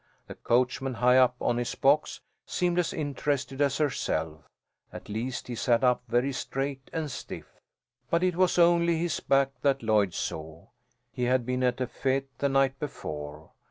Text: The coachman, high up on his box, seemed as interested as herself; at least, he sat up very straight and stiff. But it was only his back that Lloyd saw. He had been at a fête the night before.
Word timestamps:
The 0.25 0.33
coachman, 0.33 0.95
high 0.95 1.19
up 1.19 1.35
on 1.39 1.57
his 1.57 1.75
box, 1.75 2.21
seemed 2.47 2.79
as 2.79 2.91
interested 2.91 3.61
as 3.61 3.77
herself; 3.77 4.41
at 4.91 5.09
least, 5.09 5.45
he 5.45 5.53
sat 5.53 5.83
up 5.83 6.01
very 6.07 6.33
straight 6.33 6.89
and 6.91 7.11
stiff. 7.11 7.45
But 8.09 8.23
it 8.23 8.35
was 8.35 8.57
only 8.57 8.97
his 8.97 9.19
back 9.19 9.51
that 9.61 9.83
Lloyd 9.83 10.15
saw. 10.15 10.69
He 11.11 11.25
had 11.25 11.45
been 11.45 11.61
at 11.61 11.79
a 11.79 11.85
fête 11.85 12.25
the 12.39 12.49
night 12.49 12.79
before. 12.79 13.51